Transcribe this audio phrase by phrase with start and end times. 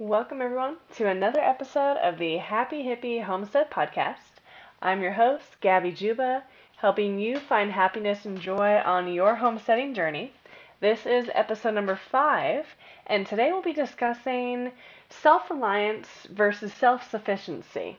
[0.00, 4.40] Welcome, everyone, to another episode of the Happy Hippie Homestead Podcast.
[4.80, 6.42] I'm your host, Gabby Juba,
[6.78, 10.32] helping you find happiness and joy on your homesteading journey.
[10.80, 12.66] This is episode number five,
[13.06, 14.72] and today we'll be discussing
[15.10, 17.98] self reliance versus self sufficiency.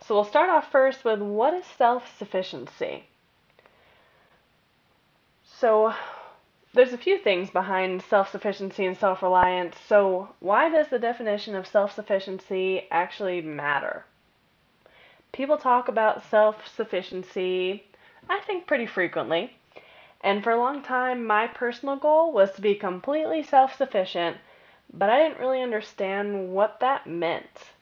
[0.00, 3.04] So, we'll start off first with what is self sufficiency?
[5.44, 5.94] So,
[6.72, 9.76] there's a few things behind self sufficiency and self reliance.
[9.88, 14.04] So, why does the definition of self sufficiency actually matter?
[15.32, 17.84] People talk about self sufficiency,
[18.28, 19.56] I think, pretty frequently.
[20.20, 24.36] And for a long time, my personal goal was to be completely self sufficient,
[24.92, 27.72] but I didn't really understand what that meant.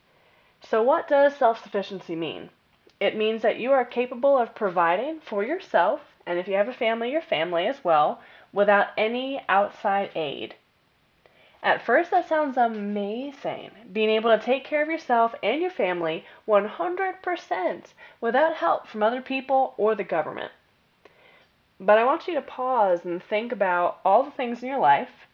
[0.63, 2.49] So, what does self sufficiency mean?
[3.01, 6.73] It means that you are capable of providing for yourself, and if you have a
[6.73, 8.21] family, your family as well
[8.59, 10.53] without any outside aid.
[11.63, 13.71] At first, that sounds amazing.
[13.93, 17.83] Being able to take care of yourself and your family 100%
[18.21, 20.51] without help from other people or the government.
[21.79, 25.29] But I want you to pause and think about all the things in your life,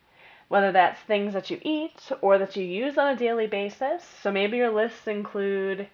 [0.49, 4.05] whether that's things that you eat or that you use on a daily basis.
[4.23, 5.89] So maybe your lists include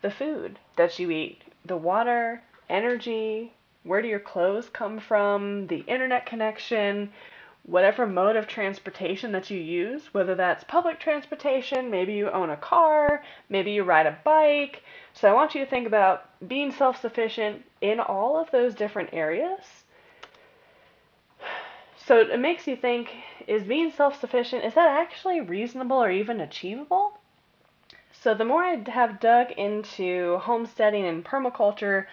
[0.00, 3.52] the food that you eat, the water, energy,
[3.84, 7.12] where do your clothes come from, the internet connection,
[7.64, 12.56] whatever mode of transportation that you use, whether that's public transportation, maybe you own a
[12.56, 14.82] car, maybe you ride a bike.
[15.14, 19.10] So I want you to think about being self sufficient in all of those different
[19.12, 19.60] areas.
[21.96, 23.10] So it makes you think
[23.46, 27.18] is being self sufficient, is that actually reasonable or even achievable?
[28.12, 32.06] So the more I have dug into homesteading and permaculture,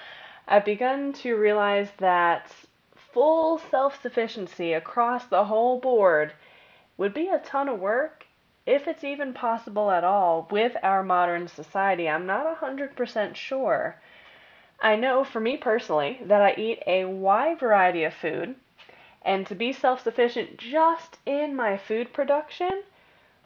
[0.51, 2.51] I've begun to realize that
[2.95, 6.33] full self sufficiency across the whole board
[6.97, 8.25] would be a ton of work,
[8.65, 12.09] if it's even possible at all, with our modern society.
[12.09, 14.01] I'm not 100% sure.
[14.81, 18.55] I know for me personally that I eat a wide variety of food,
[19.21, 22.81] and to be self sufficient just in my food production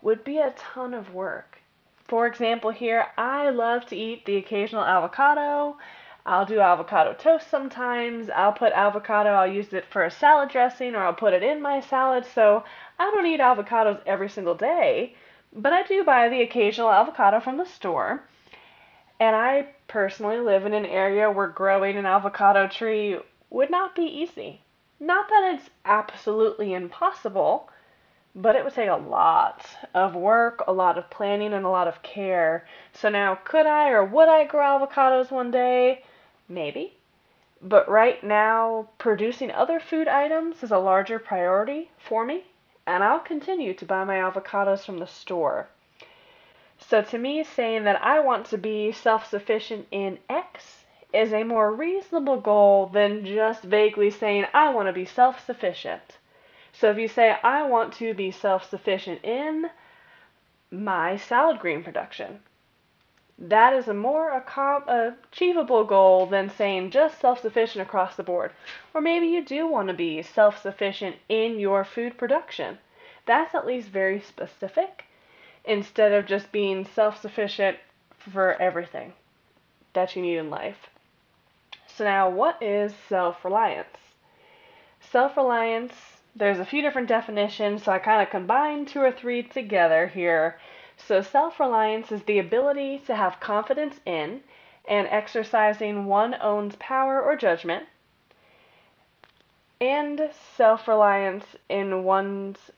[0.01, 1.59] would be a ton of work.
[2.07, 5.75] For example, here, I love to eat the occasional avocado.
[6.25, 8.29] I'll do avocado toast sometimes.
[8.29, 11.61] I'll put avocado, I'll use it for a salad dressing or I'll put it in
[11.61, 12.25] my salad.
[12.25, 12.63] So
[12.97, 15.15] I don't eat avocados every single day,
[15.51, 18.23] but I do buy the occasional avocado from the store.
[19.19, 23.19] And I personally live in an area where growing an avocado tree
[23.49, 24.61] would not be easy.
[24.99, 27.69] Not that it's absolutely impossible,
[28.33, 31.87] but it would take a lot of work, a lot of planning, and a lot
[31.87, 32.65] of care.
[32.93, 36.03] So now, could I or would I grow avocados one day?
[36.47, 36.97] Maybe.
[37.61, 42.43] But right now, producing other food items is a larger priority for me,
[42.85, 45.69] and I'll continue to buy my avocados from the store.
[46.77, 51.43] So to me, saying that I want to be self sufficient in X is a
[51.43, 56.17] more reasonable goal than just vaguely saying I want to be self sufficient.
[56.73, 59.69] So if you say I want to be self sufficient in
[60.71, 62.41] my salad green production,
[63.49, 68.51] that is a more achievable goal than saying just self sufficient across the board.
[68.93, 72.77] Or maybe you do want to be self sufficient in your food production.
[73.25, 75.05] That's at least very specific
[75.65, 77.77] instead of just being self sufficient
[78.17, 79.11] for everything
[79.91, 80.89] that you need in life.
[81.87, 83.97] So, now what is self reliance?
[85.01, 89.43] Self reliance, there's a few different definitions, so I kind of combined two or three
[89.43, 90.57] together here
[90.95, 94.43] so, self reliance is the ability to have confidence in
[94.85, 97.87] and exercising one own's power or judgment,
[99.81, 102.71] and self reliance in one's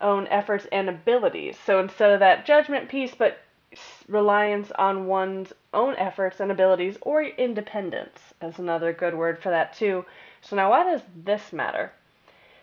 [0.00, 1.58] own efforts and abilities.
[1.58, 3.40] So, instead of that judgment piece, but
[4.06, 9.74] reliance on one's own efforts and abilities, or independence is another good word for that,
[9.74, 10.04] too.
[10.40, 11.92] So, now why does this matter?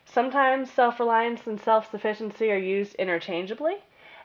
[0.06, 3.79] Sometimes self reliance and self sufficiency are used interchangeably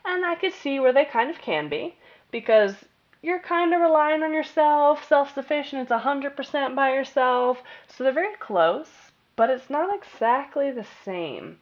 [0.05, 1.97] and I could see where they kind of can be
[2.31, 2.85] because
[3.23, 8.37] you're kind of relying on yourself, self sufficient, it's 100% by yourself, so they're very
[8.37, 11.59] close, but it's not exactly the same.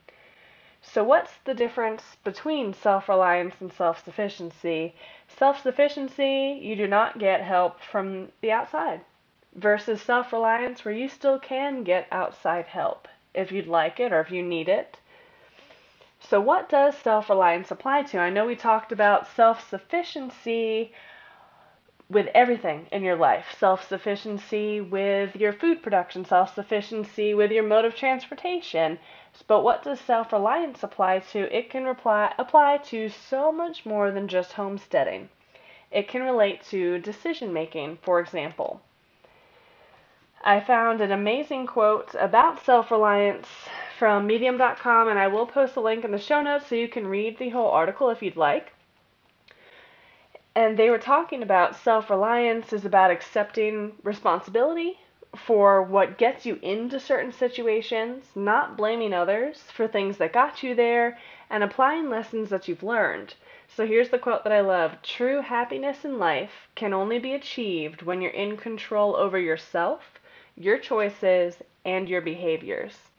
[0.85, 4.97] So, what's the difference between self reliance and self sufficiency?
[5.29, 9.03] Self sufficiency, you do not get help from the outside,
[9.55, 14.21] versus self reliance, where you still can get outside help if you'd like it or
[14.21, 14.99] if you need it.
[16.29, 18.19] So, what does self reliance apply to?
[18.19, 20.93] I know we talked about self sufficiency
[22.09, 27.65] with everything in your life self sufficiency with your food production, self sufficiency with your
[27.65, 29.01] mode of transportation.
[29.49, 31.55] But what does self reliance apply to?
[31.55, 35.29] It can reply, apply to so much more than just homesteading.
[35.91, 38.81] It can relate to decision making, for example.
[40.45, 43.49] I found an amazing quote about self reliance
[44.03, 47.07] from medium.com, and I will post a link in the show notes so you can
[47.07, 48.73] read the whole article if you'd like.
[50.57, 54.99] And they were talking about self reliance is about accepting responsibility
[55.37, 60.75] for what gets you into certain situations, not blaming others for things that got you
[60.75, 61.17] there,
[61.49, 63.35] and applying lessons that you've learned.
[63.69, 68.03] So here's the quote that I love True happiness in life can only be achieved
[68.03, 70.19] when you're in control over yourself,
[70.57, 73.12] your choices, and your behaviors.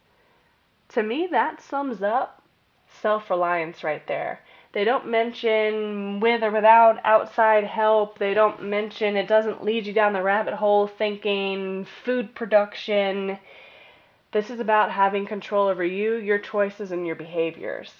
[0.90, 2.42] To me, that sums up
[2.88, 4.40] self reliance right there.
[4.74, 8.18] They don't mention with or without outside help.
[8.18, 13.38] They don't mention it doesn't lead you down the rabbit hole thinking food production.
[14.32, 17.94] This is about having control over you, your choices, and your behaviors.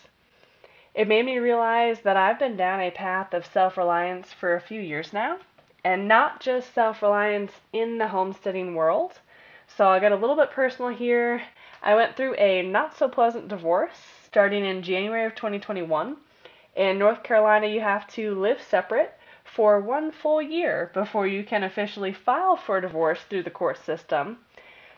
[0.96, 4.62] It made me realize that I've been down a path of self reliance for a
[4.62, 5.38] few years now,
[5.84, 9.20] and not just self reliance in the homesteading world.
[9.68, 11.44] So I'll get a little bit personal here.
[11.86, 16.16] I went through a not so pleasant divorce starting in January of 2021.
[16.78, 19.14] In North Carolina, you have to live separate
[19.44, 24.38] for one full year before you can officially file for divorce through the court system.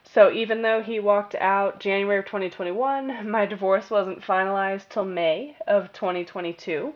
[0.03, 5.57] So even though he walked out January of 2021, my divorce wasn't finalized till May
[5.65, 6.93] of 2022.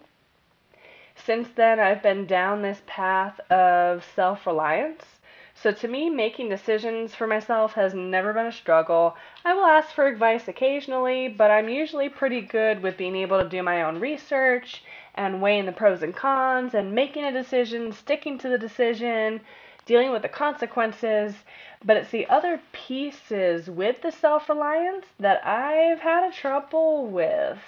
[1.15, 5.19] Since then, I've been down this path of self reliance.
[5.61, 9.17] So to me, making decisions for myself has never been a struggle.
[9.44, 13.50] I will ask for advice occasionally, but I'm usually pretty good with being able to
[13.50, 14.81] do my own research
[15.15, 19.41] and weighing the pros and cons and making a decision, sticking to the decision,
[19.85, 21.35] dealing with the consequences.
[21.83, 27.59] But it's the other pieces with the self reliance that I've had a trouble with.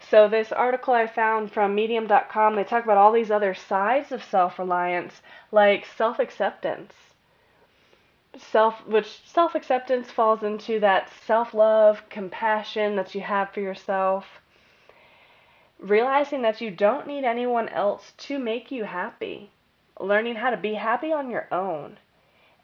[0.00, 4.24] So, this article I found from Medium.com, they talk about all these other sides of
[4.24, 5.20] self reliance,
[5.52, 6.94] like self acceptance.
[8.36, 14.40] Self, which self acceptance falls into that self love, compassion that you have for yourself.
[15.78, 19.50] Realizing that you don't need anyone else to make you happy.
[19.98, 21.98] Learning how to be happy on your own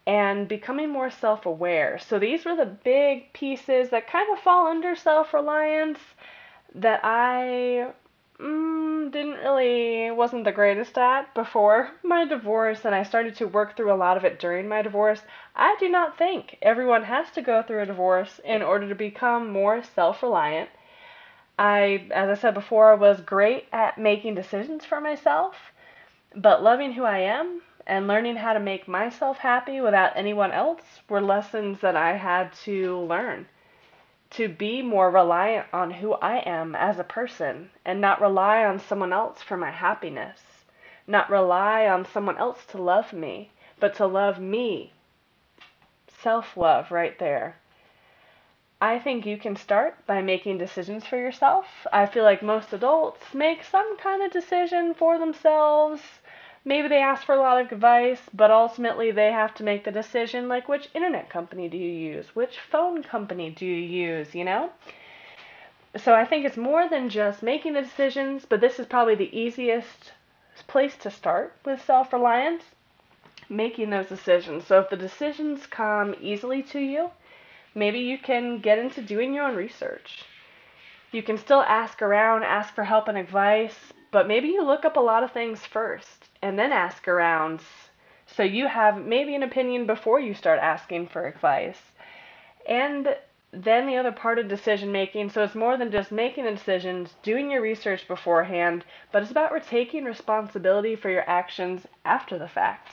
[0.06, 1.98] and becoming more self aware.
[1.98, 5.98] So these were the big pieces that kind of fall under self reliance
[6.74, 7.92] that I
[8.38, 13.76] mm, didn't really, wasn't the greatest at before my divorce, and I started to work
[13.76, 15.22] through a lot of it during my divorce.
[15.54, 19.50] I do not think everyone has to go through a divorce in order to become
[19.50, 20.70] more self reliant.
[21.58, 25.72] I, as I said before, was great at making decisions for myself,
[26.34, 31.02] but loving who I am and learning how to make myself happy without anyone else
[31.08, 33.46] were lessons that I had to learn.
[34.30, 38.78] To be more reliant on who I am as a person and not rely on
[38.78, 40.64] someone else for my happiness.
[41.06, 44.92] Not rely on someone else to love me, but to love me.
[46.08, 47.56] Self love right there.
[48.80, 51.86] I think you can start by making decisions for yourself.
[51.92, 56.02] I feel like most adults make some kind of decision for themselves
[56.64, 59.90] maybe they ask for a lot of advice, but ultimately they have to make the
[59.90, 62.34] decision like which internet company do you use?
[62.34, 64.70] Which phone company do you use, you know?
[65.96, 69.38] So I think it's more than just making the decisions, but this is probably the
[69.38, 70.12] easiest
[70.66, 72.64] place to start with self-reliance,
[73.48, 74.66] making those decisions.
[74.66, 77.10] So if the decisions come easily to you,
[77.74, 80.24] maybe you can get into doing your own research.
[81.12, 84.96] You can still ask around, ask for help and advice, but maybe you look up
[84.96, 87.60] a lot of things first and then ask around
[88.28, 91.80] so you have maybe an opinion before you start asking for advice.
[92.68, 93.16] And
[93.50, 97.16] then the other part of decision making, so it's more than just making the decisions,
[97.24, 102.92] doing your research beforehand, but it's about taking responsibility for your actions after the fact.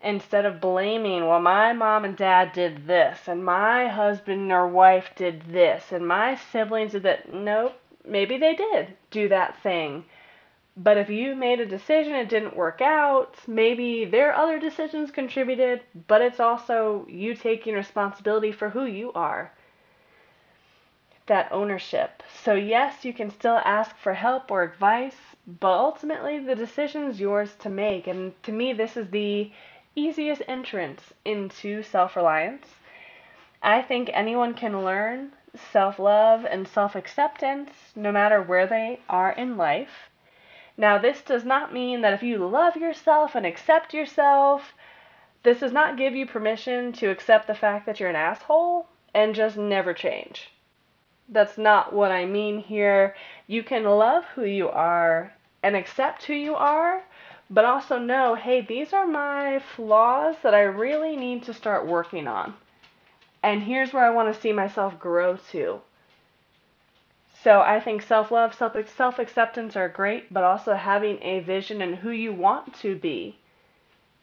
[0.00, 5.10] Instead of blaming, well, my mom and dad did this, and my husband or wife
[5.14, 7.32] did this, and my siblings did that.
[7.32, 10.04] Nope, maybe they did do that thing
[10.76, 15.82] but if you made a decision, it didn't work out, maybe their other decisions contributed,
[16.06, 19.52] but it's also you taking responsibility for who you are.
[21.26, 22.22] That ownership.
[22.32, 27.54] So, yes, you can still ask for help or advice, but ultimately the decision's yours
[27.56, 28.06] to make.
[28.06, 29.50] And to me, this is the
[29.96, 32.78] easiest entrance into self reliance.
[33.62, 39.32] I think anyone can learn self love and self acceptance no matter where they are
[39.32, 40.08] in life.
[40.78, 44.72] Now, this does not mean that if you love yourself and accept yourself,
[45.42, 49.34] this does not give you permission to accept the fact that you're an asshole and
[49.34, 50.50] just never change.
[51.28, 53.14] That's not what I mean here.
[53.46, 57.02] You can love who you are and accept who you are,
[57.50, 62.26] but also know hey, these are my flaws that I really need to start working
[62.26, 62.54] on.
[63.42, 65.80] And here's where I want to see myself grow to.
[67.42, 71.82] So I think self love, self self acceptance are great, but also having a vision
[71.82, 73.36] and who you want to be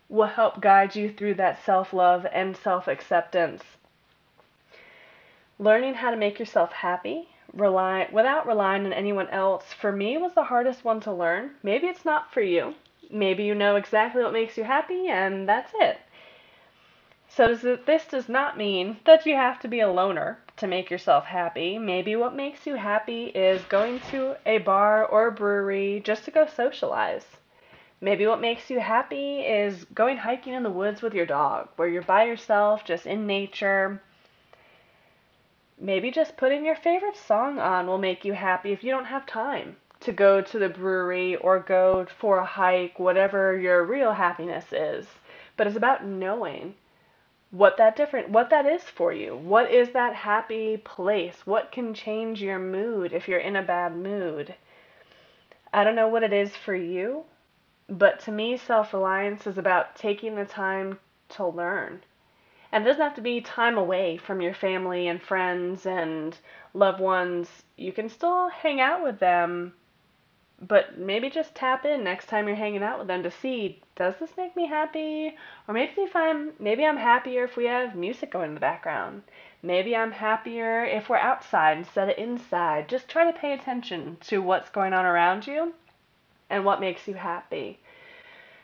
[0.07, 3.63] will help guide you through that self love and self acceptance.
[5.57, 10.33] Learning how to make yourself happy rely without relying on anyone else for me was
[10.33, 11.51] the hardest one to learn.
[11.61, 12.75] Maybe it's not for you.
[13.11, 15.99] Maybe you know exactly what makes you happy and that's it.
[17.39, 21.23] So this does not mean that you have to be a loner to make yourself
[21.23, 21.77] happy.
[21.77, 26.31] Maybe what makes you happy is going to a bar or a brewery just to
[26.31, 27.37] go socialize.
[28.01, 31.87] Maybe what makes you happy is going hiking in the woods with your dog, where
[31.87, 34.01] you're by yourself, just in nature.
[35.79, 39.25] Maybe just putting your favorite song on will make you happy if you don't have
[39.25, 44.73] time to go to the brewery or go for a hike, whatever your real happiness
[44.73, 45.07] is.
[45.55, 46.75] But it's about knowing
[47.51, 49.35] what that different what that is for you.
[49.35, 51.45] What is that happy place?
[51.45, 54.55] What can change your mood if you're in a bad mood?
[55.73, 57.23] I don't know what it is for you,
[57.87, 62.01] but to me self-reliance is about taking the time to learn.
[62.71, 66.37] And it doesn't have to be time away from your family and friends and
[66.75, 67.63] loved ones.
[67.77, 69.73] You can still hang out with them
[70.67, 74.15] but maybe just tap in next time you're hanging out with them to see does
[74.17, 75.35] this make me happy?
[75.67, 79.23] Or maybe if i'm maybe i'm happier if we have music going in the background.
[79.63, 82.89] Maybe i'm happier if we're outside instead of inside.
[82.89, 85.73] Just try to pay attention to what's going on around you
[86.49, 87.79] and what makes you happy.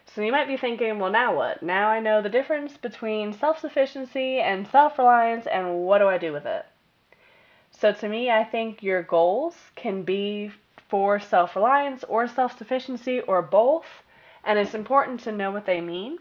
[0.05, 1.63] So you might be thinking well now what?
[1.63, 6.45] Now i know the difference between self-sufficiency and self-reliance and what do i do with
[6.45, 6.65] it?
[7.71, 10.51] So to me i think your goals can be
[10.87, 13.85] for self reliance or self sufficiency or both,
[14.43, 16.19] and it's important to know what they mean.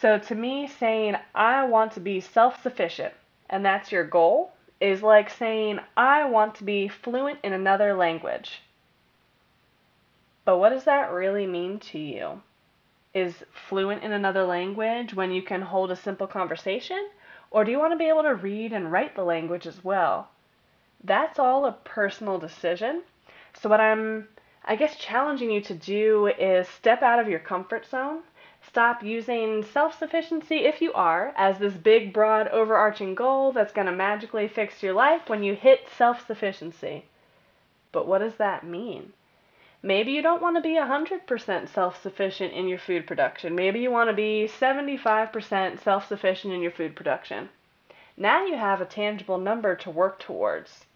[0.00, 3.14] So, to me, saying, I want to be self sufficient,
[3.48, 8.62] and that's your goal, is like saying, I want to be fluent in another language.
[10.44, 12.42] But what does that really mean to you?
[13.14, 17.08] Is fluent in another language when you can hold a simple conversation?
[17.50, 20.28] Or do you want to be able to read and write the language as well?
[21.02, 23.02] That's all a personal decision.
[23.54, 24.28] So, what I'm,
[24.64, 28.22] I guess, challenging you to do is step out of your comfort zone.
[28.66, 33.86] Stop using self sufficiency, if you are, as this big, broad, overarching goal that's going
[33.86, 37.04] to magically fix your life when you hit self sufficiency.
[37.92, 39.12] But what does that mean?
[39.82, 43.54] Maybe you don't want to be 100% self sufficient in your food production.
[43.54, 47.50] Maybe you want to be 75% self sufficient in your food production.
[48.16, 50.86] Now you have a tangible number to work towards.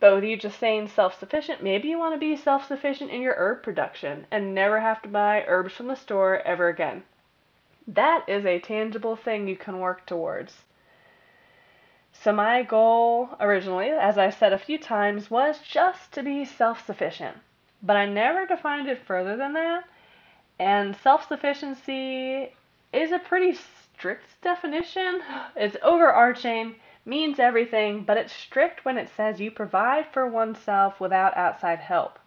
[0.00, 3.22] But with you just saying self sufficient, maybe you want to be self sufficient in
[3.22, 7.04] your herb production and never have to buy herbs from the store ever again.
[7.86, 10.64] That is a tangible thing you can work towards.
[12.12, 16.84] So, my goal originally, as I said a few times, was just to be self
[16.86, 17.38] sufficient.
[17.82, 19.84] But I never defined it further than that.
[20.58, 22.54] And self sufficiency
[22.92, 25.22] is a pretty strict definition,
[25.56, 31.36] it's overarching means everything, but it's strict when it says you provide for oneself without
[31.36, 32.18] outside help.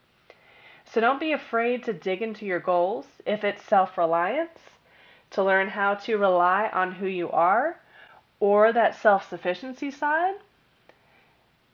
[0.85, 4.59] So don't be afraid to dig into your goals if it's self reliance,
[5.31, 7.79] to learn how to rely on who you are,
[8.39, 10.35] or that self sufficiency side.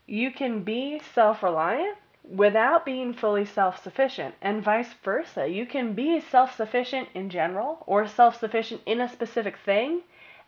[0.08, 5.48] You can be self reliant without being fully self sufficient, and vice versa.
[5.48, 10.02] You can be self sufficient in general or self sufficient in a specific thing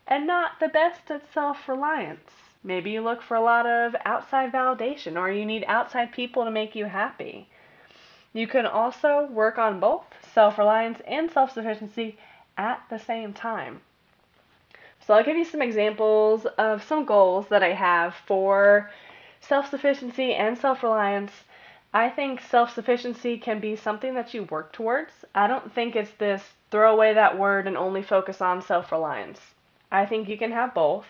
[0.08, 2.45] and not the best at self reliance.
[2.66, 6.50] Maybe you look for a lot of outside validation or you need outside people to
[6.50, 7.48] make you happy.
[8.34, 10.04] You can also work on both
[10.34, 12.18] self reliance and self sufficiency
[12.58, 13.82] at the same time.
[15.06, 18.90] So, I'll give you some examples of some goals that I have for
[19.40, 21.44] self sufficiency and self reliance.
[21.94, 25.24] I think self sufficiency can be something that you work towards.
[25.36, 29.54] I don't think it's this throw away that word and only focus on self reliance.
[29.92, 31.06] I think you can have both.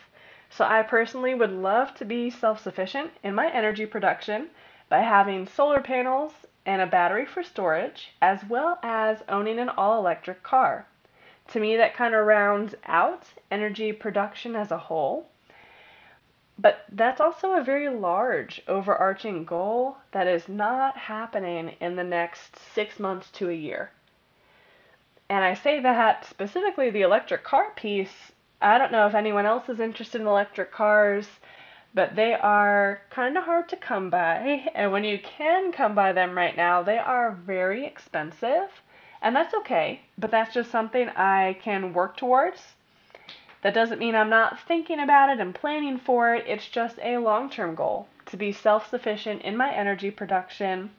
[0.49, 4.49] So I personally would love to be self-sufficient in my energy production
[4.89, 6.33] by having solar panels
[6.65, 10.87] and a battery for storage, as well as owning an all-electric car.
[11.49, 15.27] To me, that kind of rounds out energy production as a whole.
[16.57, 22.57] But that's also a very large overarching goal that is not happening in the next
[22.57, 23.91] six months to a year.
[25.29, 28.31] And I say that specifically the electric car piece
[28.61, 31.27] I don't know if anyone else is interested in electric cars,
[31.93, 34.69] but they are kind of hard to come by.
[34.73, 38.81] And when you can come by them right now, they are very expensive.
[39.21, 42.75] And that's okay, but that's just something I can work towards.
[43.61, 46.45] That doesn't mean I'm not thinking about it and planning for it.
[46.47, 50.91] It's just a long term goal to be self sufficient in my energy production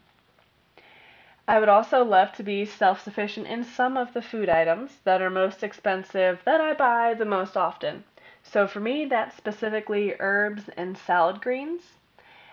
[1.48, 5.20] I would also love to be self sufficient in some of the food items that
[5.20, 8.04] are most expensive that I buy the most often.
[8.42, 11.94] So for me, that's specifically herbs and salad greens.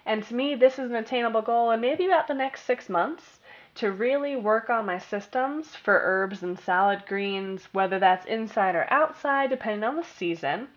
[0.05, 3.39] And to me, this is an attainable goal in maybe about the next six months
[3.75, 8.87] to really work on my systems for herbs and salad greens, whether that's inside or
[8.91, 10.67] outside, depending on the season.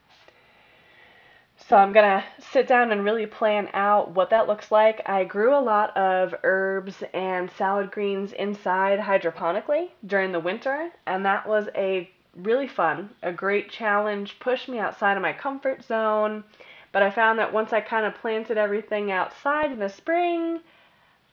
[1.57, 5.01] So I'm going to sit down and really plan out what that looks like.
[5.09, 11.25] I grew a lot of herbs and salad greens inside hydroponically during the winter, and
[11.25, 16.45] that was a really fun, a great challenge, pushed me outside of my comfort zone.
[16.93, 20.61] But I found that once I kind of planted everything outside in the spring,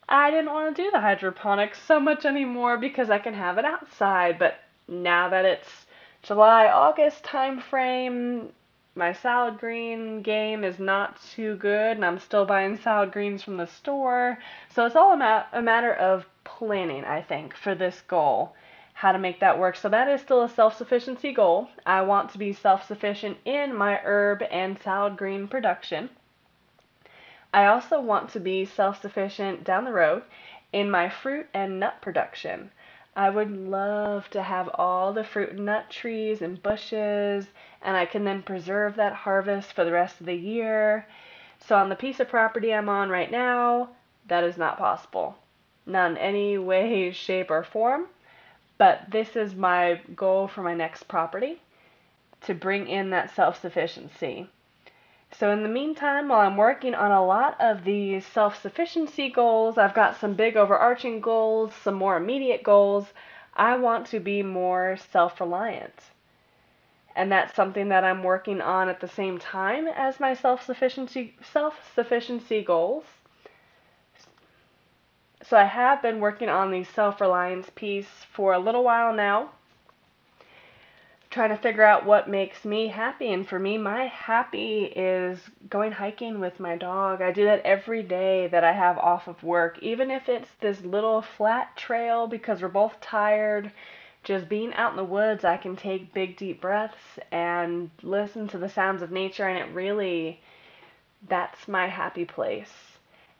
[0.09, 3.65] I didn't want to do the hydroponics so much anymore because I can have it
[3.65, 4.39] outside.
[4.39, 4.55] But
[4.87, 5.85] now that it's
[6.21, 8.49] July, August time frame,
[8.95, 13.57] my salad green game is not too good, and I'm still buying salad greens from
[13.57, 14.37] the store.
[14.69, 18.55] So it's all a, ma- a matter of planning, I think, for this goal,
[18.93, 19.75] how to make that work.
[19.75, 21.69] So that is still a self sufficiency goal.
[21.85, 26.09] I want to be self sufficient in my herb and salad green production.
[27.51, 30.23] I also want to be self sufficient down the road
[30.71, 32.71] in my fruit and nut production.
[33.15, 37.47] I would love to have all the fruit and nut trees and bushes,
[37.81, 41.05] and I can then preserve that harvest for the rest of the year.
[41.59, 43.89] So, on the piece of property I'm on right now,
[44.27, 45.37] that is not possible.
[45.85, 48.07] Not in any way, shape, or form.
[48.79, 51.61] But this is my goal for my next property
[52.41, 54.49] to bring in that self sufficiency.
[55.35, 59.79] So, in the meantime, while I'm working on a lot of these self sufficiency goals,
[59.79, 63.11] I've got some big overarching goals, some more immediate goals.
[63.55, 66.11] I want to be more self reliant.
[67.15, 71.35] And that's something that I'm working on at the same time as my self sufficiency
[71.41, 73.05] self sufficiency goals.
[75.41, 79.49] So I have been working on the self reliance piece for a little while now
[81.33, 83.33] trying to figure out what makes me happy.
[83.33, 87.23] And for me, my happy is going hiking with my dog.
[87.23, 90.81] I do that every day that I have off of work, even if it's this
[90.81, 93.71] little flat trail because we're both tired.
[94.23, 98.57] Just being out in the woods, I can take big, deep breaths and listen to
[98.59, 100.39] the sounds of nature, and it really,
[101.27, 102.92] that's my happy place.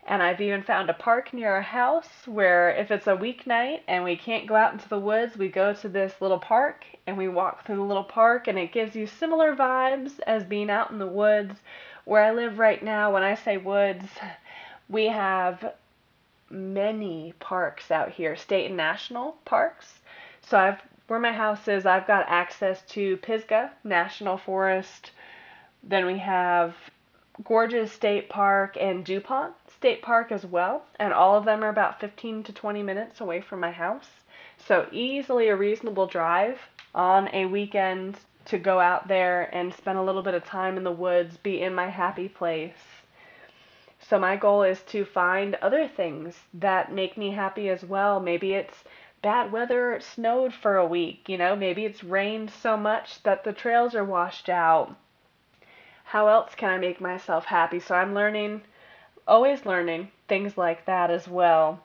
[0.06, 4.04] And I've even found a park near our house where if it's a weeknight and
[4.04, 7.30] we can't go out into the woods, we go to this little park and we
[7.30, 11.00] walk through the little park and it gives you similar vibes as being out in
[11.00, 11.56] the woods.
[12.04, 14.06] Where I live right now, when I say woods,
[14.90, 15.74] we have
[16.50, 20.02] many parks out here, state and national parks.
[20.42, 25.12] So I've where my house is, I've got access to Pisgah National Forest.
[25.84, 26.76] Then we have
[27.44, 32.00] Gorges State Park and DuPont State Park as well, and all of them are about
[32.00, 34.08] 15 to 20 minutes away from my house.
[34.58, 36.58] So, easily a reasonable drive
[36.96, 40.86] on a weekend to go out there and spend a little bit of time in
[40.86, 43.04] the woods, be in my happy place.
[44.00, 48.22] So, my goal is to find other things that make me happy as well.
[48.22, 48.86] Maybe it's
[49.22, 53.44] bad weather, it snowed for a week, you know, maybe it's rained so much that
[53.44, 54.96] the trails are washed out.
[56.06, 57.82] How else can I make myself happy?
[57.82, 58.62] So, I'm learning
[59.28, 61.82] always learning things like that as well.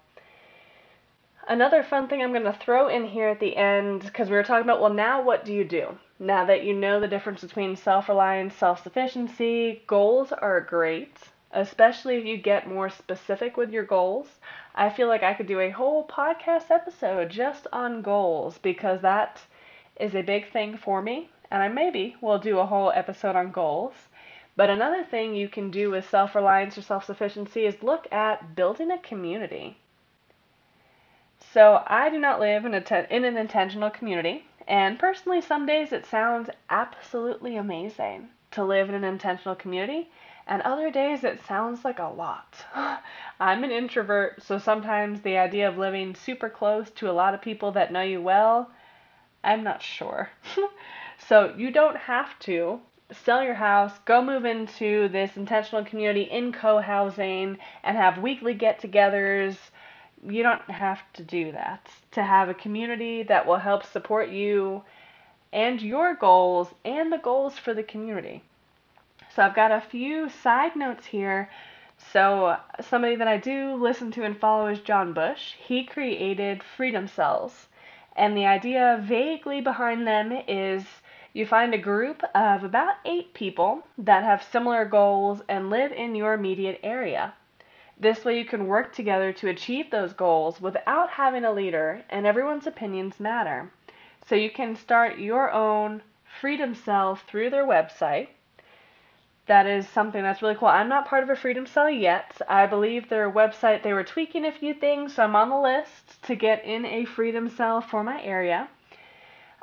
[1.47, 4.43] Another fun thing I'm going to throw in here at the end, because we were
[4.43, 5.97] talking about, well, now what do you do?
[6.19, 11.17] Now that you know the difference between self reliance, self sufficiency, goals are great,
[11.53, 14.27] especially if you get more specific with your goals.
[14.75, 19.41] I feel like I could do a whole podcast episode just on goals because that
[19.99, 23.53] is a big thing for me, and I maybe will do a whole episode on
[23.53, 24.08] goals.
[24.59, 28.57] But another thing you can do with self reliance or self sufficiency is look at
[28.57, 29.79] building a community.
[31.39, 35.93] So, I do not live in, te- in an intentional community, and personally, some days
[35.93, 40.11] it sounds absolutely amazing to live in an intentional community,
[40.45, 42.57] and other days it sounds like a lot.
[43.39, 47.41] I'm an introvert, so sometimes the idea of living super close to a lot of
[47.41, 48.73] people that know you well,
[49.45, 50.31] I'm not sure.
[51.29, 52.81] so, you don't have to
[53.13, 58.55] sell your house, go move into this intentional community in co housing, and have weekly
[58.55, 59.57] get togethers.
[60.27, 61.89] You don't have to do that.
[62.13, 64.83] To have a community that will help support you
[65.53, 68.43] and your goals and the goals for the community.
[69.35, 71.49] So I've got a few side notes here.
[72.13, 75.55] So somebody that I do listen to and follow is John Bush.
[75.59, 77.67] He created Freedom Cells.
[78.17, 80.85] And the idea vaguely behind them is
[81.33, 86.15] you find a group of about eight people that have similar goals and live in
[86.15, 87.35] your immediate area.
[88.01, 92.27] This way, you can work together to achieve those goals without having a leader, and
[92.27, 93.71] everyone's opinions matter.
[94.27, 96.03] So, you can start your own
[96.41, 98.29] freedom cell through their website.
[99.47, 100.69] That is something that's really cool.
[100.69, 102.41] I'm not part of a freedom cell yet.
[102.49, 106.23] I believe their website, they were tweaking a few things, so I'm on the list
[106.25, 108.69] to get in a freedom cell for my area.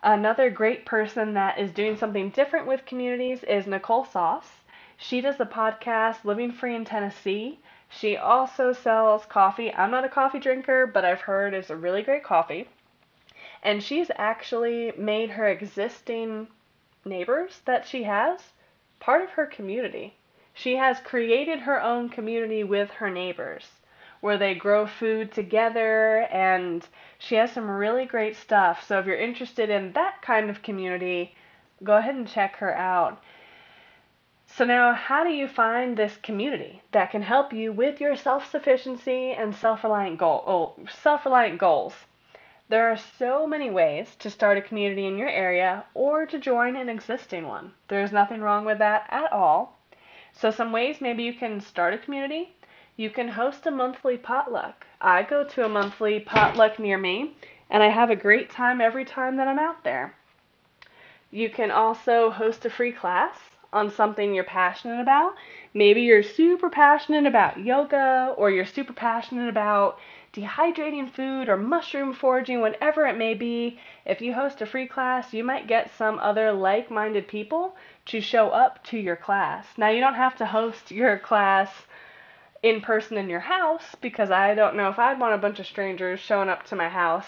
[0.07, 4.61] Another great person that is doing something different with communities is Nicole Sauce.
[4.97, 7.57] She does the podcast Living Free in Tennessee.
[7.89, 9.73] She also sells coffee.
[9.73, 12.69] I'm not a coffee drinker, but I've heard it's a really great coffee.
[13.63, 16.49] And she's actually made her existing
[17.03, 18.53] neighbors that she has
[18.99, 20.17] part of her community.
[20.53, 23.71] She has created her own community with her neighbors
[24.25, 26.87] where they grow food together and
[27.19, 28.83] she has some really great stuff.
[28.87, 31.35] So if you're interested in that kind of community,
[31.83, 33.21] go ahead and check her out.
[34.47, 39.33] So now how do you find this community that can help you with your self-sufficiency
[39.33, 41.93] and self-reliant goal oh, self-reliant goals?
[42.67, 46.75] There are so many ways to start a community in your area or to join
[46.75, 47.73] an existing one.
[47.89, 49.77] There's nothing wrong with that at all.
[50.33, 52.54] So some ways maybe you can start a community
[52.97, 54.85] you can host a monthly potluck.
[55.01, 57.35] I go to a monthly potluck near me,
[57.69, 60.15] and I have a great time every time that I'm out there.
[61.29, 63.37] You can also host a free class
[63.73, 65.35] on something you're passionate about.
[65.73, 69.99] Maybe you're super passionate about yoga, or you're super passionate about
[70.31, 73.79] dehydrating food or mushroom foraging, whatever it may be.
[74.05, 77.75] If you host a free class, you might get some other like minded people
[78.07, 79.65] to show up to your class.
[79.77, 81.69] Now, you don't have to host your class
[82.65, 85.67] in person in your house because I don't know if I'd want a bunch of
[85.67, 87.27] strangers showing up to my house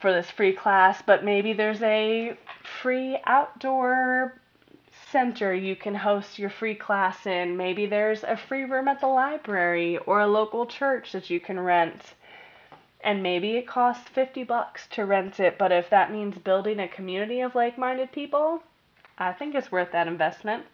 [0.00, 2.36] for this free class, but maybe there's a
[2.82, 4.34] free outdoor
[5.12, 7.56] center you can host your free class in.
[7.56, 11.60] Maybe there's a free room at the library or a local church that you can
[11.60, 12.02] rent.
[13.04, 16.88] And maybe it costs 50 bucks to rent it, but if that means building a
[16.88, 18.64] community of like-minded people,
[19.16, 20.64] I think it's worth that investment.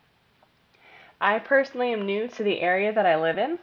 [1.20, 3.58] I personally am new to the area that I live in,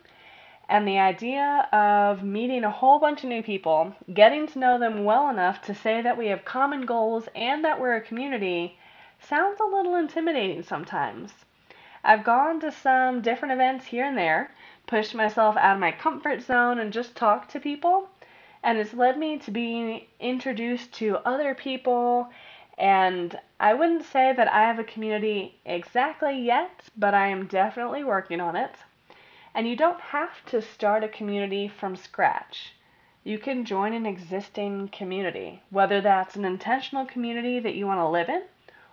[0.67, 5.03] and the idea of meeting a whole bunch of new people, getting to know them
[5.03, 8.79] well enough to say that we have common goals and that we're a community,
[9.19, 11.31] sounds a little intimidating sometimes.
[12.03, 14.51] I've gone to some different events here and there,
[14.87, 18.09] pushed myself out of my comfort zone, and just talked to people,
[18.63, 22.29] and it's led me to being introduced to other people
[22.77, 28.03] and I wouldn't say that I have a community exactly yet, but I am definitely
[28.03, 28.75] working on it.
[29.55, 32.73] And you don't have to start a community from scratch.
[33.23, 38.07] You can join an existing community, whether that's an intentional community that you want to
[38.09, 38.43] live in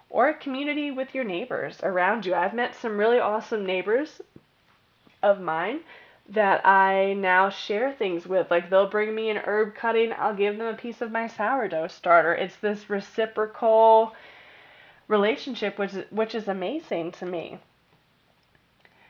[0.09, 2.37] or a community with your neighbors around you.
[2.37, 4.21] I've met some really awesome neighbors
[5.21, 5.81] of mine
[6.29, 8.53] that I now share things with.
[8.53, 11.89] Like they'll bring me an herb cutting, I'll give them a piece of my sourdough
[11.89, 12.35] starter.
[12.37, 14.15] It's this reciprocal
[15.11, 17.59] relationship which is, which is amazing to me.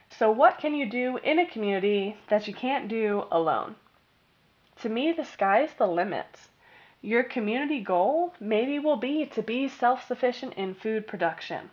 [0.08, 3.76] So what can you do in a community that you can't do alone?
[4.80, 6.48] To me, the sky's the limit.
[7.02, 11.70] Your community goal maybe will be to be self-sufficient in food production.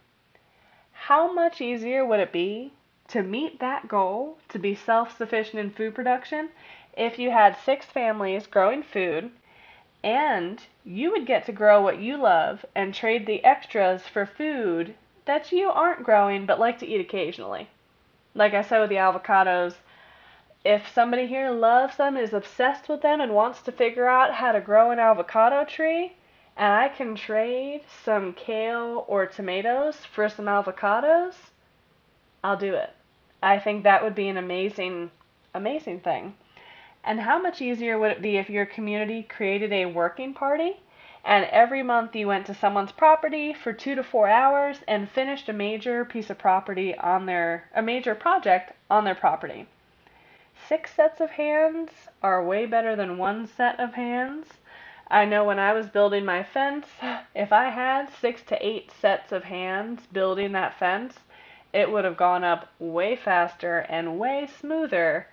[0.92, 2.74] How much easier would it be
[3.08, 6.50] to meet that goal, to be self sufficient in food production,
[6.98, 9.32] if you had six families growing food
[10.08, 14.96] and you would get to grow what you love and trade the extras for food
[15.26, 17.67] that you aren't growing but like to eat occasionally.
[18.34, 19.76] Like I said with the avocados,
[20.63, 24.54] if somebody here loves them, is obsessed with them, and wants to figure out how
[24.54, 26.13] to grow an avocado tree,
[26.56, 31.34] and I can trade some kale or tomatoes for some avocados,
[32.46, 32.91] I'll do it.
[33.43, 35.12] I think that would be an amazing,
[35.54, 36.36] amazing thing.
[37.10, 40.82] And how much easier would it be if your community created a working party
[41.24, 45.48] and every month you went to someone's property for two to four hours and finished
[45.48, 49.67] a major piece of property on their, a major project on their property?
[50.67, 54.56] Six sets of hands are way better than one set of hands.
[55.08, 56.88] I know when I was building my fence,
[57.34, 61.20] if I had six to eight sets of hands building that fence,
[61.72, 65.28] it would have gone up way faster and way smoother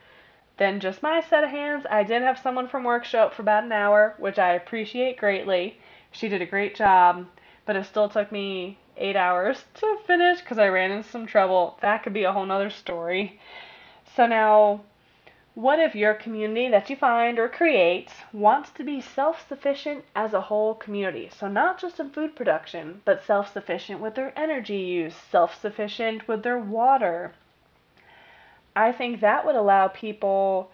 [0.57, 1.85] than just my set of hands.
[1.91, 5.17] I did have someone from work show up for about an hour, which I appreciate
[5.17, 5.79] greatly.
[6.13, 7.27] She did a great job,
[7.67, 11.79] but it still took me eight hours to finish because I ran into some trouble.
[11.81, 13.41] That could be a whole nother story.
[14.15, 14.83] So now,
[15.55, 20.35] what if your community that you find or create wants to be self sufficient as
[20.35, 21.31] a whole community?
[21.37, 26.27] So, not just in food production, but self sufficient with their energy use, self sufficient
[26.27, 27.35] with their water.
[28.77, 30.71] I think that would allow people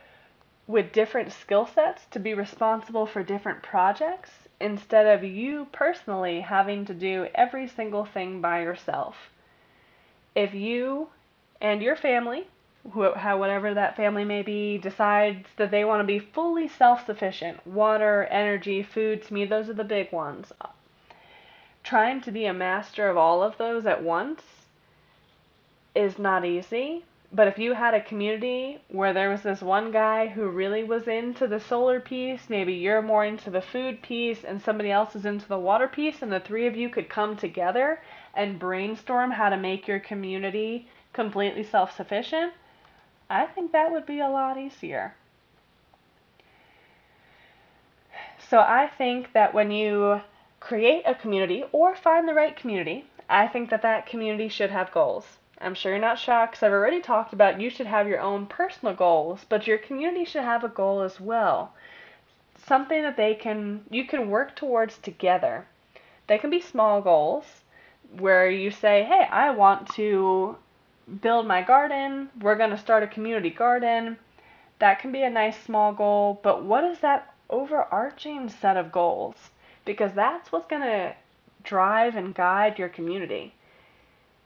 [0.66, 6.84] with different skill sets to be responsible for different projects instead of you personally having
[6.84, 9.16] to do every single thing by yourself.
[10.34, 11.08] If you
[11.60, 12.46] and your family,
[13.16, 18.24] how whatever that family may be, decides that they want to be fully self-sufficient, water,
[18.30, 20.52] energy, food, to me those are the big ones.
[21.82, 24.42] Trying to be a master of all of those at once
[25.94, 30.26] is not easy, but if you had a community where there was this one guy
[30.26, 34.60] who really was into the solar piece, maybe you're more into the food piece, and
[34.60, 38.02] somebody else is into the water piece, and the three of you could come together
[38.34, 42.52] and brainstorm how to make your community completely self sufficient,
[43.28, 45.14] I think that would be a lot easier.
[48.48, 50.20] So I think that when you
[50.58, 54.90] create a community or find the right community, I think that that community should have
[54.90, 55.39] goals.
[55.62, 58.46] I'm sure you're not shocked because I've already talked about you should have your own
[58.46, 61.74] personal goals, but your community should have a goal as well.
[62.56, 65.66] Something that they can you can work towards together.
[66.28, 67.62] They can be small goals
[68.16, 70.56] where you say, "Hey, I want to
[71.20, 72.30] build my garden.
[72.40, 74.18] We're going to start a community garden."
[74.78, 79.50] That can be a nice small goal, but what is that overarching set of goals?
[79.84, 81.14] Because that's what's going to
[81.62, 83.52] drive and guide your community.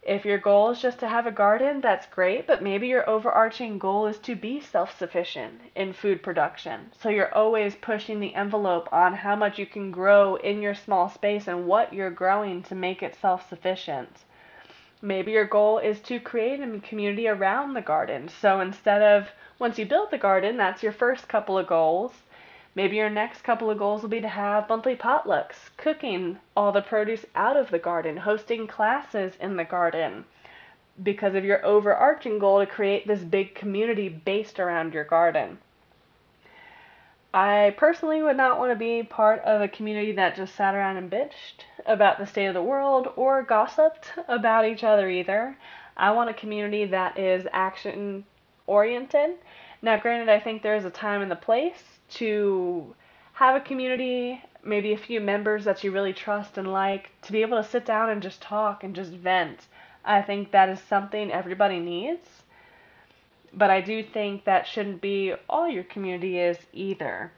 [0.06, 3.78] If your goal is just to have a garden, that's great, but maybe your overarching
[3.78, 6.92] goal is to be self sufficient in food production.
[7.00, 11.08] So you're always pushing the envelope on how much you can grow in your small
[11.08, 14.24] space and what you're growing to make it self sufficient.
[15.00, 18.28] Maybe your goal is to create a community around the garden.
[18.28, 22.12] So instead of once you build the garden, that's your first couple of goals.
[22.74, 26.82] Maybe your next couple of goals will be to have monthly potlucks, cooking all the
[26.82, 30.24] produce out of the garden, hosting classes in the garden,
[31.00, 35.58] because of your overarching goal to create this big community based around your garden.
[37.32, 40.96] I personally would not want to be part of a community that just sat around
[40.96, 45.56] and bitched about the state of the world or gossiped about each other either.
[45.96, 48.24] I want a community that is action
[48.66, 49.36] oriented.
[49.82, 51.82] Now, granted, I think there is a time and a place
[52.14, 52.94] to
[53.34, 57.42] have a community, maybe a few members that you really trust and like, to be
[57.42, 59.66] able to sit down and just talk and just vent.
[60.04, 62.44] I think that is something everybody needs.
[63.52, 67.32] But I do think that shouldn't be all your community is either.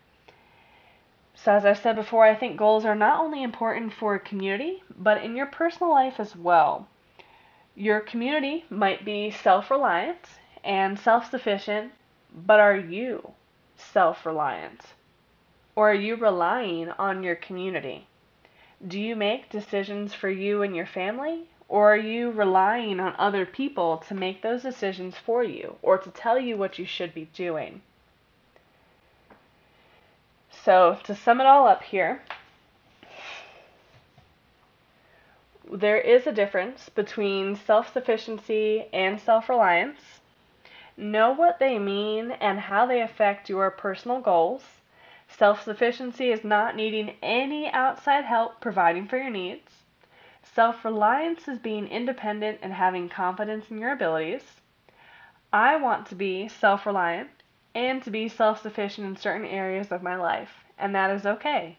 [1.34, 4.82] So, as I said before, I think goals are not only important for a community,
[4.96, 6.88] but in your personal life as well.
[7.74, 10.18] Your community might be self reliant
[10.66, 11.92] and self sufficient,
[12.34, 13.32] but are you?
[13.76, 14.80] self reliant?
[15.74, 18.06] Or are you relying on your community?
[18.86, 21.48] Do you make decisions for you and your family?
[21.68, 26.10] Or are you relying on other people to make those decisions for you or to
[26.10, 27.82] tell you what you should be doing?
[30.50, 32.22] So, to sum it all up here,
[35.70, 40.15] there is a difference between self sufficiency and self reliance.
[40.96, 44.80] Know what they mean and how they affect your personal goals.
[45.28, 49.84] Self sufficiency is not needing any outside help providing for your needs.
[50.42, 54.60] Self reliance is being independent and having confidence in your abilities.
[55.52, 57.28] I want to be self reliant
[57.74, 61.76] and to be self sufficient in certain areas of my life, and that is okay.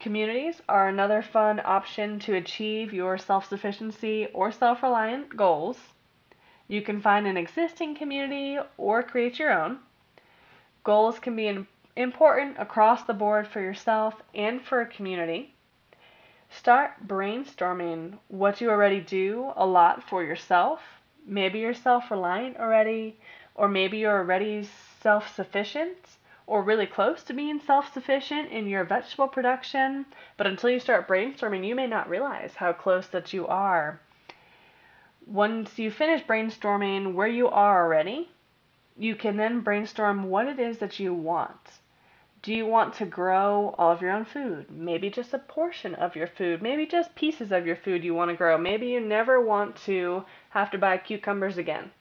[0.00, 5.78] Communities are another fun option to achieve your self sufficiency or self reliant goals.
[6.72, 9.80] You can find an existing community or create your own.
[10.84, 15.52] Goals can be important across the board for yourself and for a community.
[16.48, 20.80] Start brainstorming what you already do a lot for yourself.
[21.26, 23.18] Maybe you're self reliant already,
[23.54, 24.66] or maybe you're already
[25.02, 25.98] self sufficient
[26.46, 30.06] or really close to being self sufficient in your vegetable production.
[30.38, 34.00] But until you start brainstorming, you may not realize how close that you are
[35.26, 38.28] once you finish brainstorming where you are already,
[38.96, 41.78] you can then brainstorm what it is that you want.
[42.42, 44.68] Do you want to grow all of your own food?
[44.68, 46.60] Maybe just a portion of your food.
[46.60, 48.58] Maybe just pieces of your food you want to grow.
[48.58, 51.92] Maybe you never want to have to buy cucumbers again.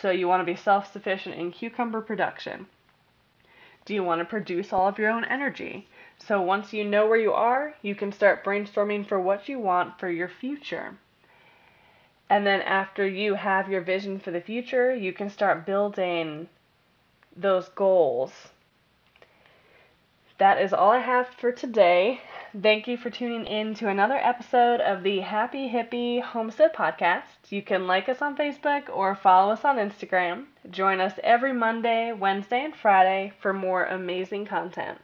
[0.00, 2.66] So you want to be self sufficient in cucumber production.
[3.84, 5.88] Do you want to produce all of your own energy?
[6.18, 9.98] So once you know where you are, you can start brainstorming for what you want
[9.98, 10.98] for your future.
[12.30, 16.48] And then after you have your vision for the future, you can start building
[17.36, 18.30] those goals.
[20.38, 22.20] That is all I have for today.
[22.62, 27.50] Thank you for tuning in to another episode of the Happy Hippie Homestead Podcast.
[27.50, 30.46] You can like us on Facebook or follow us on Instagram.
[30.70, 34.98] Join us every Monday, Wednesday, and Friday for more amazing content.